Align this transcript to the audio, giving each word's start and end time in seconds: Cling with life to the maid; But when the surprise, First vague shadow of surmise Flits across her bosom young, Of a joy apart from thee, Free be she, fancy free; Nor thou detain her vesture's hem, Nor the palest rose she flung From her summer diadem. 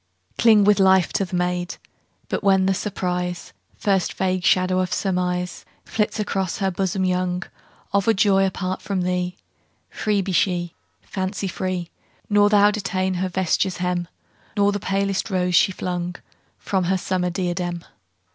Cling 0.39 0.63
with 0.63 0.79
life 0.79 1.13
to 1.13 1.25
the 1.25 1.35
maid; 1.35 1.75
But 2.27 2.43
when 2.43 2.65
the 2.65 2.73
surprise, 2.73 3.53
First 3.77 4.13
vague 4.13 4.43
shadow 4.43 4.79
of 4.79 4.91
surmise 4.91 5.63
Flits 5.85 6.19
across 6.19 6.57
her 6.57 6.71
bosom 6.71 7.05
young, 7.05 7.43
Of 7.93 8.07
a 8.07 8.13
joy 8.15 8.47
apart 8.47 8.81
from 8.81 9.01
thee, 9.01 9.37
Free 9.91 10.23
be 10.23 10.31
she, 10.31 10.73
fancy 11.03 11.47
free; 11.47 11.91
Nor 12.31 12.49
thou 12.49 12.71
detain 12.71 13.13
her 13.21 13.29
vesture's 13.29 13.77
hem, 13.77 14.07
Nor 14.57 14.71
the 14.71 14.79
palest 14.79 15.29
rose 15.29 15.53
she 15.53 15.71
flung 15.71 16.15
From 16.57 16.85
her 16.85 16.97
summer 16.97 17.29
diadem. 17.29 17.83